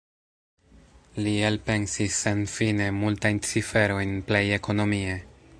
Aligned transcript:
Li 1.25 1.33
elpensis 1.49 2.17
senfine 2.27 2.89
multajn 3.03 3.45
ciferojn 3.51 4.19
plej 4.31 4.45
ekonomie. 4.61 5.17